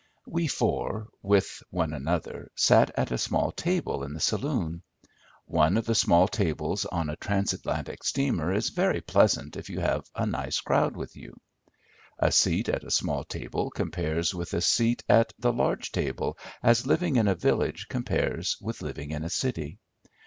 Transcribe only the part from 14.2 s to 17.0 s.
with a seat at the large table as